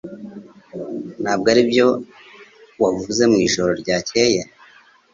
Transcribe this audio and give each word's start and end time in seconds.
Ntabwo 1.21 1.47
aribyo 1.53 1.87
wavuze 2.81 3.21
mwijoro 3.31 3.71
ryakeye 3.81 4.41